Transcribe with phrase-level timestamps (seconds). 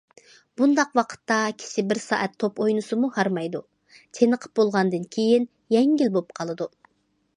[0.59, 3.61] بۇنداق ۋاقىتتا كىشى بىر سائەت توپ ئوينىسىمۇ ھارمايدۇ،
[4.19, 6.69] چېنىقىپ بولغاندىن كېيىن يەڭگىل بولۇپ قالىدۇ.